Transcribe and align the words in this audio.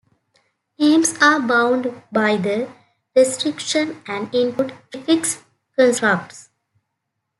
Names 0.79 1.13
are 1.21 1.39
bound 1.39 1.93
by 2.11 2.35
the 2.35 2.67
restriction 3.15 4.01
and 4.07 4.33
input 4.33 4.71
prefix 4.89 5.43
constructs. 5.77 6.49